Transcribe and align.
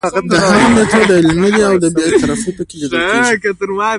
د 0.31 0.33
هغه 0.45 0.67
میتود 0.75 1.09
علمي 1.19 1.49
دی 1.55 1.61
او 1.69 1.75
بې 1.95 2.05
طرفي 2.21 2.51
پکې 2.57 2.75
لیدل 2.81 2.99
کیږي. 3.11 3.49